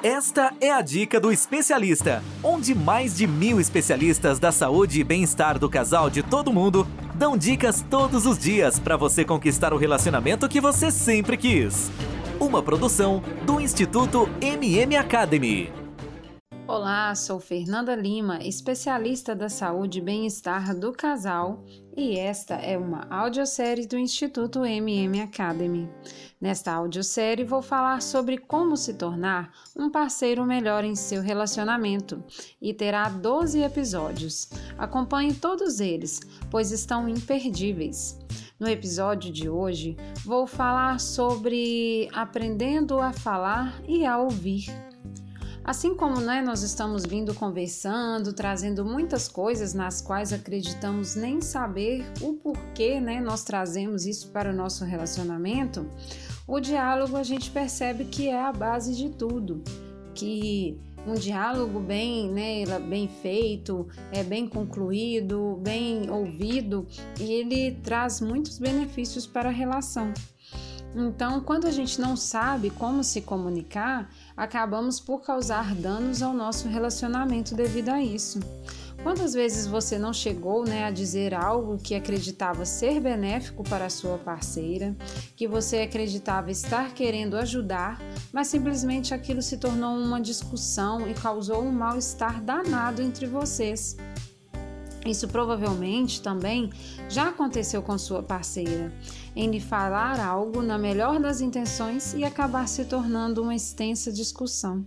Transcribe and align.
Esta 0.00 0.54
é 0.60 0.70
a 0.70 0.80
dica 0.80 1.18
do 1.18 1.32
especialista, 1.32 2.22
onde 2.40 2.72
mais 2.72 3.16
de 3.16 3.26
mil 3.26 3.60
especialistas 3.60 4.38
da 4.38 4.52
saúde 4.52 5.00
e 5.00 5.02
bem-estar 5.02 5.58
do 5.58 5.68
casal 5.68 6.08
de 6.08 6.22
todo 6.22 6.52
mundo 6.52 6.86
dão 7.16 7.36
dicas 7.36 7.84
todos 7.90 8.24
os 8.24 8.38
dias 8.38 8.78
para 8.78 8.96
você 8.96 9.24
conquistar 9.24 9.72
o 9.74 9.76
relacionamento 9.76 10.48
que 10.48 10.60
você 10.60 10.92
sempre 10.92 11.36
quis. 11.36 11.90
Uma 12.38 12.62
produção 12.62 13.20
do 13.44 13.60
Instituto 13.60 14.30
MM 14.40 14.96
Academy. 14.96 15.77
Olá, 16.68 17.14
sou 17.14 17.40
Fernanda 17.40 17.96
Lima, 17.96 18.40
especialista 18.42 19.34
da 19.34 19.48
saúde 19.48 20.00
e 20.00 20.02
bem-estar 20.02 20.78
do 20.78 20.92
casal, 20.92 21.64
e 21.96 22.18
esta 22.18 22.56
é 22.56 22.76
uma 22.76 23.06
audiosérie 23.08 23.86
do 23.86 23.96
Instituto 23.96 24.66
MM 24.66 25.22
Academy. 25.22 25.88
Nesta 26.38 26.70
audiosérie 26.70 27.42
vou 27.42 27.62
falar 27.62 28.02
sobre 28.02 28.36
como 28.36 28.76
se 28.76 28.92
tornar 28.92 29.50
um 29.74 29.88
parceiro 29.88 30.44
melhor 30.44 30.84
em 30.84 30.94
seu 30.94 31.22
relacionamento 31.22 32.22
e 32.60 32.74
terá 32.74 33.08
12 33.08 33.62
episódios. 33.62 34.50
Acompanhe 34.76 35.32
todos 35.32 35.80
eles, 35.80 36.20
pois 36.50 36.70
estão 36.70 37.08
imperdíveis. 37.08 38.18
No 38.60 38.68
episódio 38.68 39.32
de 39.32 39.48
hoje, 39.48 39.96
vou 40.22 40.46
falar 40.46 41.00
sobre 41.00 42.10
aprendendo 42.12 42.98
a 42.98 43.10
falar 43.10 43.80
e 43.88 44.04
a 44.04 44.18
ouvir. 44.18 44.66
Assim 45.68 45.94
como 45.94 46.18
né, 46.18 46.40
nós 46.40 46.62
estamos 46.62 47.04
vindo 47.04 47.34
conversando, 47.34 48.32
trazendo 48.32 48.86
muitas 48.86 49.28
coisas 49.28 49.74
nas 49.74 50.00
quais 50.00 50.32
acreditamos 50.32 51.14
nem 51.14 51.42
saber 51.42 52.10
o 52.22 52.32
porquê 52.32 52.98
né, 52.98 53.20
nós 53.20 53.44
trazemos 53.44 54.06
isso 54.06 54.30
para 54.30 54.50
o 54.50 54.56
nosso 54.56 54.82
relacionamento, 54.86 55.86
o 56.46 56.58
diálogo 56.58 57.18
a 57.18 57.22
gente 57.22 57.50
percebe 57.50 58.06
que 58.06 58.28
é 58.28 58.40
a 58.40 58.50
base 58.50 58.96
de 58.96 59.10
tudo. 59.10 59.62
Que 60.14 60.80
um 61.06 61.12
diálogo 61.12 61.78
bem, 61.80 62.30
né, 62.30 62.64
bem 62.88 63.06
feito, 63.20 63.86
é 64.10 64.24
bem 64.24 64.48
concluído, 64.48 65.60
bem 65.62 66.08
ouvido, 66.08 66.86
ele 67.20 67.72
traz 67.82 68.22
muitos 68.22 68.58
benefícios 68.58 69.26
para 69.26 69.50
a 69.50 69.52
relação. 69.52 70.14
Então, 70.94 71.40
quando 71.40 71.66
a 71.66 71.70
gente 71.70 72.00
não 72.00 72.16
sabe 72.16 72.70
como 72.70 73.04
se 73.04 73.20
comunicar, 73.20 74.10
acabamos 74.36 74.98
por 74.98 75.20
causar 75.20 75.74
danos 75.74 76.22
ao 76.22 76.32
nosso 76.32 76.68
relacionamento 76.68 77.54
devido 77.54 77.90
a 77.90 78.02
isso. 78.02 78.40
Quantas 79.02 79.32
vezes 79.32 79.66
você 79.66 79.96
não 79.96 80.12
chegou 80.12 80.64
né, 80.64 80.84
a 80.84 80.90
dizer 80.90 81.32
algo 81.32 81.78
que 81.78 81.94
acreditava 81.94 82.64
ser 82.64 83.00
benéfico 83.00 83.62
para 83.62 83.86
a 83.86 83.90
sua 83.90 84.18
parceira, 84.18 84.94
que 85.36 85.46
você 85.46 85.78
acreditava 85.78 86.50
estar 86.50 86.92
querendo 86.94 87.36
ajudar, 87.36 88.02
mas 88.32 88.48
simplesmente 88.48 89.14
aquilo 89.14 89.40
se 89.40 89.56
tornou 89.56 89.96
uma 89.96 90.20
discussão 90.20 91.08
e 91.08 91.14
causou 91.14 91.62
um 91.62 91.70
mal-estar 91.70 92.42
danado 92.42 93.00
entre 93.00 93.26
vocês? 93.26 93.96
Isso 95.08 95.26
provavelmente 95.28 96.20
também 96.20 96.70
já 97.08 97.28
aconteceu 97.30 97.82
com 97.82 97.96
sua 97.96 98.22
parceira, 98.22 98.92
em 99.34 99.50
lhe 99.50 99.60
falar 99.60 100.20
algo 100.20 100.62
na 100.62 100.76
melhor 100.76 101.18
das 101.18 101.40
intenções 101.40 102.14
e 102.14 102.24
acabar 102.24 102.68
se 102.68 102.84
tornando 102.84 103.42
uma 103.42 103.54
extensa 103.54 104.12
discussão. 104.12 104.86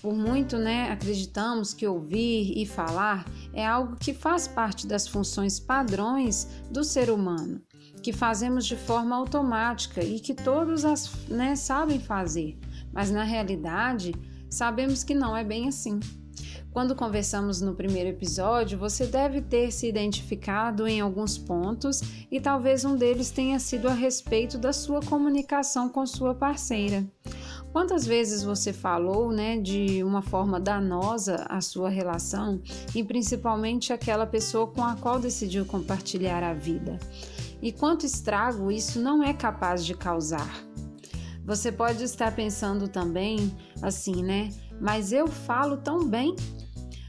Por 0.00 0.14
muito, 0.14 0.56
né, 0.56 0.90
acreditamos 0.90 1.74
que 1.74 1.86
ouvir 1.86 2.54
e 2.56 2.64
falar 2.64 3.26
é 3.52 3.66
algo 3.66 3.96
que 3.96 4.14
faz 4.14 4.48
parte 4.48 4.86
das 4.86 5.06
funções 5.06 5.60
padrões 5.60 6.48
do 6.70 6.82
ser 6.82 7.10
humano, 7.10 7.60
que 8.02 8.12
fazemos 8.12 8.64
de 8.64 8.76
forma 8.76 9.14
automática 9.14 10.02
e 10.02 10.18
que 10.18 10.32
todos 10.32 10.86
as, 10.86 11.12
né, 11.28 11.54
sabem 11.54 12.00
fazer, 12.00 12.58
mas 12.90 13.10
na 13.10 13.24
realidade 13.24 14.14
sabemos 14.48 15.04
que 15.04 15.14
não 15.14 15.36
é 15.36 15.44
bem 15.44 15.68
assim. 15.68 16.00
Quando 16.72 16.94
conversamos 16.94 17.60
no 17.60 17.74
primeiro 17.74 18.10
episódio, 18.10 18.78
você 18.78 19.04
deve 19.04 19.40
ter 19.40 19.72
se 19.72 19.88
identificado 19.88 20.86
em 20.86 21.00
alguns 21.00 21.36
pontos 21.36 22.00
e 22.30 22.40
talvez 22.40 22.84
um 22.84 22.96
deles 22.96 23.32
tenha 23.32 23.58
sido 23.58 23.88
a 23.88 23.92
respeito 23.92 24.56
da 24.56 24.72
sua 24.72 25.00
comunicação 25.00 25.88
com 25.88 26.06
sua 26.06 26.32
parceira. 26.32 27.04
Quantas 27.72 28.06
vezes 28.06 28.44
você 28.44 28.72
falou, 28.72 29.32
né, 29.32 29.58
de 29.58 30.02
uma 30.04 30.22
forma 30.22 30.60
danosa 30.60 31.44
a 31.48 31.60
sua 31.60 31.88
relação 31.88 32.62
e 32.94 33.02
principalmente 33.02 33.92
aquela 33.92 34.26
pessoa 34.26 34.68
com 34.68 34.84
a 34.84 34.94
qual 34.94 35.18
decidiu 35.18 35.64
compartilhar 35.64 36.42
a 36.44 36.54
vida? 36.54 37.00
E 37.60 37.72
quanto 37.72 38.06
estrago 38.06 38.70
isso 38.70 39.00
não 39.00 39.24
é 39.24 39.34
capaz 39.34 39.84
de 39.84 39.94
causar? 39.94 40.48
Você 41.44 41.72
pode 41.72 42.04
estar 42.04 42.34
pensando 42.34 42.86
também 42.86 43.52
assim, 43.82 44.22
né? 44.22 44.50
Mas 44.80 45.12
eu 45.12 45.26
falo 45.26 45.76
tão 45.76 46.08
bem. 46.08 46.34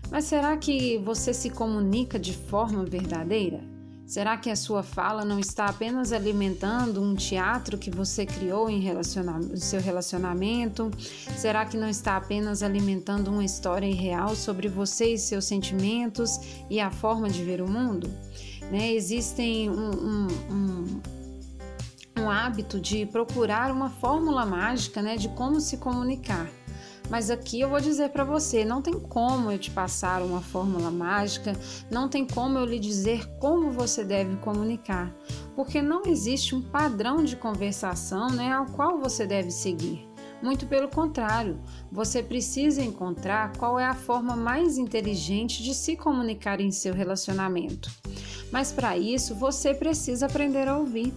Mas 0.10 0.26
será 0.26 0.58
que 0.58 0.98
você 0.98 1.34
se 1.34 1.50
comunica 1.50 2.20
de 2.20 2.34
forma 2.34 2.84
verdadeira? 2.84 3.72
Será 4.12 4.36
que 4.36 4.50
a 4.50 4.58
sua 4.58 4.84
fala 4.84 5.24
não 5.24 5.40
está 5.40 5.68
apenas 5.68 6.12
alimentando 6.12 7.02
um 7.02 7.16
teatro 7.16 7.78
que 7.78 7.90
você 7.90 8.26
criou 8.26 8.70
em 8.70 8.82
relaciona 8.82 9.40
seu 9.56 9.80
relacionamento? 9.80 10.92
Será 11.38 11.66
que 11.66 11.78
não 11.78 11.88
está 11.88 12.18
apenas 12.18 12.62
alimentando 12.62 13.32
uma 13.32 13.46
história 13.46 13.88
irreal 13.88 14.36
sobre 14.36 14.68
você 14.68 15.14
e 15.14 15.18
seus 15.18 15.46
sentimentos 15.46 16.42
e 16.70 16.78
a 16.82 16.92
forma 16.92 17.30
de 17.30 17.42
ver 17.42 17.62
o 17.62 17.70
mundo? 17.70 18.10
Né? 18.70 18.92
Existem 18.92 19.70
um, 19.70 19.92
um, 19.92 20.28
um 20.52 21.02
um 22.20 22.30
hábito 22.30 22.80
de 22.80 23.06
procurar 23.06 23.72
uma 23.72 23.90
fórmula 23.90 24.46
mágica 24.46 25.02
né, 25.02 25.16
de 25.16 25.30
como 25.30 25.60
se 25.60 25.78
comunicar. 25.78 26.48
Mas 27.10 27.30
aqui 27.30 27.60
eu 27.60 27.70
vou 27.70 27.82
dizer 27.82 28.10
para 28.10 28.24
você, 28.24 28.64
não 28.64 28.82
tem 28.82 28.94
como 28.94 29.52
eu 29.52 29.60
te 29.60 29.70
passar 29.70 30.22
uma 30.22 30.42
fórmula 30.42 30.90
mágica, 30.90 31.54
não 31.90 32.08
tem 32.08 32.26
como 32.26 32.58
eu 32.58 32.66
lhe 32.66 32.80
dizer 32.80 33.28
como 33.40 33.72
você 33.72 34.04
deve 34.04 34.38
comunicar, 34.38 35.14
porque 35.56 35.82
não 35.82 36.04
existe 36.06 36.56
um 36.56 36.62
padrão 36.62 37.24
de 37.24 37.36
conversação, 37.36 38.30
né, 38.30 38.52
ao 38.54 38.66
qual 38.68 38.98
você 38.98 39.28
deve 39.28 39.52
seguir. 39.52 40.10
Muito 40.42 40.66
pelo 40.66 40.88
contrário, 40.88 41.60
você 41.92 42.24
precisa 42.24 42.82
encontrar 42.82 43.56
qual 43.58 43.80
é 43.80 43.86
a 43.86 43.94
forma 43.94 44.36
mais 44.36 44.78
inteligente 44.78 45.62
de 45.62 45.76
se 45.76 45.96
comunicar 45.96 46.60
em 46.60 46.72
seu 46.72 46.96
relacionamento. 46.96 47.92
Mas 48.52 48.72
para 48.72 48.98
isso, 48.98 49.36
você 49.36 49.74
precisa 49.74 50.26
aprender 50.26 50.68
a 50.68 50.78
ouvir. 50.78 51.14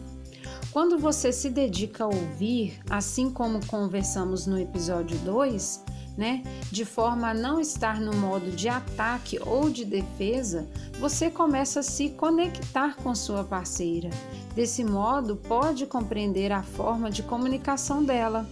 Quando 0.75 0.99
você 0.99 1.33
se 1.33 1.51
dedica 1.51 2.03
a 2.03 2.09
ouvir, 2.09 2.81
assim 2.91 3.31
como 3.31 3.65
conversamos 3.65 4.45
no 4.45 4.59
episódio 4.59 5.17
2, 5.19 5.85
né, 6.19 6.43
de 6.69 6.85
forma 6.85 7.29
a 7.31 7.35
não 7.35 7.61
estar 7.61 8.01
no 8.01 8.13
modo 8.17 8.51
de 8.51 8.69
ataque 8.69 9.39
ou 9.41 9.71
de 9.71 9.85
defesa, 9.85 10.67
você 10.99 11.31
começa 11.31 11.79
a 11.79 11.83
se 11.85 12.09
conectar 12.09 12.97
com 12.97 13.15
sua 13.15 13.45
parceira. 13.45 14.11
Desse 14.53 14.83
modo, 14.83 15.37
pode 15.37 15.87
compreender 15.87 16.51
a 16.51 16.65
forma 16.65 17.09
de 17.09 17.23
comunicação 17.23 18.03
dela 18.03 18.45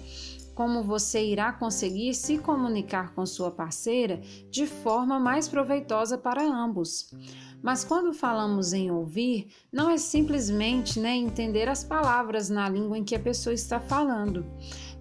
como 0.54 0.82
você 0.82 1.24
irá 1.24 1.52
conseguir 1.52 2.14
se 2.14 2.38
comunicar 2.38 3.14
com 3.14 3.24
sua 3.24 3.50
parceira 3.50 4.20
de 4.50 4.66
forma 4.66 5.18
mais 5.18 5.48
proveitosa 5.48 6.18
para 6.18 6.42
ambos. 6.42 7.10
Mas 7.62 7.84
quando 7.84 8.12
falamos 8.12 8.72
em 8.72 8.90
ouvir, 8.90 9.48
não 9.72 9.88
é 9.88 9.96
simplesmente 9.96 10.98
né, 10.98 11.14
entender 11.14 11.68
as 11.68 11.84
palavras 11.84 12.48
na 12.48 12.68
língua 12.68 12.98
em 12.98 13.04
que 13.04 13.14
a 13.14 13.20
pessoa 13.20 13.54
está 13.54 13.78
falando, 13.78 14.44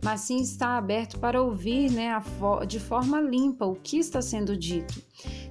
mas 0.03 0.21
sim 0.21 0.39
estar 0.41 0.77
aberto 0.77 1.19
para 1.19 1.41
ouvir 1.41 1.91
né, 1.91 2.11
de 2.67 2.79
forma 2.79 3.19
limpa 3.19 3.65
o 3.65 3.75
que 3.75 3.97
está 3.97 4.21
sendo 4.21 4.55
dito, 4.55 5.01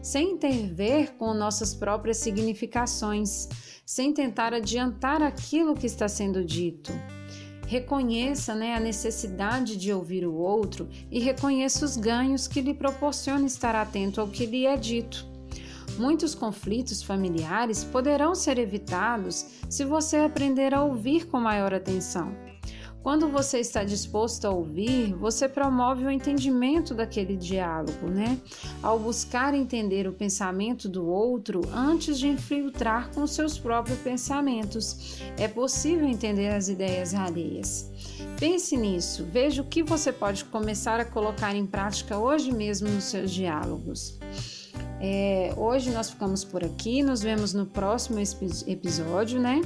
sem 0.01 0.33
intervir 0.33 1.13
com 1.15 1.35
nossas 1.35 1.75
próprias 1.75 2.19
significações, 2.19 3.49
sem 3.85 4.15
tentar 4.15 4.55
adiantar 4.55 5.21
aquilo 5.21 5.75
que 5.75 5.87
está 5.87 6.07
sendo 6.07 6.45
dito. 6.45 6.93
Reconheça 7.71 8.53
né, 8.53 8.75
a 8.75 8.81
necessidade 8.81 9.77
de 9.77 9.93
ouvir 9.93 10.27
o 10.27 10.35
outro 10.35 10.89
e 11.09 11.21
reconheça 11.21 11.85
os 11.85 11.97
ganhos 11.97 12.49
que 12.49 12.61
lhe 12.61 12.75
proporciona 12.75 13.47
estar 13.47 13.77
atento 13.77 14.21
ao 14.21 14.27
que 14.27 14.45
lhe 14.45 14.67
é 14.67 14.77
dito. 14.77 15.25
Muitos 15.97 16.35
conflitos 16.35 17.01
familiares 17.01 17.85
poderão 17.85 18.35
ser 18.35 18.59
evitados 18.59 19.47
se 19.69 19.85
você 19.85 20.17
aprender 20.17 20.75
a 20.75 20.83
ouvir 20.83 21.29
com 21.29 21.39
maior 21.39 21.73
atenção. 21.73 22.50
Quando 23.03 23.29
você 23.29 23.61
está 23.61 23.83
disposto 23.83 24.45
a 24.45 24.51
ouvir, 24.51 25.15
você 25.15 25.49
promove 25.49 26.05
o 26.05 26.11
entendimento 26.11 26.95
daquele 26.95 27.35
diálogo, 27.35 28.09
né? 28.09 28.39
Ao 28.83 28.99
buscar 28.99 29.55
entender 29.55 30.07
o 30.07 30.13
pensamento 30.13 30.87
do 30.87 31.07
outro 31.07 31.63
antes 31.73 32.19
de 32.19 32.29
infiltrar 32.29 33.11
com 33.15 33.27
seus 33.27 33.59
próprios 33.59 33.99
pensamentos, 34.01 35.19
é 35.39 35.49
possível 35.49 36.07
entender 36.07 36.49
as 36.49 36.69
ideias 36.69 37.15
alheias. 37.15 37.91
Pense 38.39 38.77
nisso, 38.77 39.27
veja 39.31 39.63
o 39.63 39.67
que 39.67 39.83
você 39.83 40.13
pode 40.13 40.45
começar 40.45 41.01
a 41.01 41.05
colocar 41.05 41.55
em 41.55 41.67
prática 41.67 42.19
hoje 42.19 42.53
mesmo 42.53 42.89
nos 42.89 43.05
seus 43.05 43.31
diálogos. 43.31 44.19
É, 45.01 45.55
hoje 45.57 45.91
nós 45.91 46.11
ficamos 46.11 46.45
por 46.45 46.63
aqui, 46.63 47.03
nos 47.03 47.23
vemos 47.23 47.55
no 47.55 47.65
próximo 47.65 48.19
episódio, 48.67 49.41
né? 49.41 49.63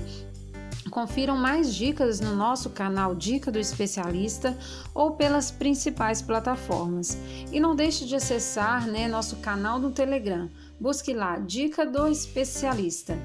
Confiram 0.90 1.36
mais 1.36 1.74
dicas 1.74 2.20
no 2.20 2.36
nosso 2.36 2.70
canal 2.70 3.14
Dica 3.14 3.50
do 3.50 3.58
Especialista 3.58 4.56
ou 4.94 5.12
pelas 5.12 5.50
principais 5.50 6.20
plataformas. 6.20 7.16
E 7.50 7.58
não 7.58 7.74
deixe 7.74 8.04
de 8.04 8.14
acessar 8.14 8.86
né, 8.86 9.08
nosso 9.08 9.36
canal 9.36 9.80
do 9.80 9.90
Telegram. 9.90 10.48
Busque 10.78 11.14
lá 11.14 11.38
Dica 11.38 11.86
do 11.86 12.06
Especialista. 12.08 13.18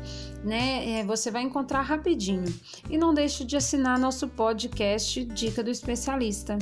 Né? 0.43 0.99
É, 0.99 1.03
você 1.03 1.29
vai 1.29 1.43
encontrar 1.43 1.81
rapidinho. 1.81 2.53
E 2.89 2.97
não 2.97 3.13
deixe 3.13 3.43
de 3.43 3.57
assinar 3.57 3.99
nosso 3.99 4.27
podcast 4.29 5.23
Dica 5.25 5.61
do 5.61 5.69
Especialista. 5.69 6.57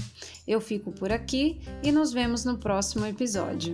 Eu 0.47 0.59
fico 0.59 0.91
por 0.91 1.11
aqui 1.11 1.61
e 1.83 1.91
nos 1.91 2.11
vemos 2.11 2.43
no 2.43 2.57
próximo 2.57 3.05
episódio. 3.05 3.73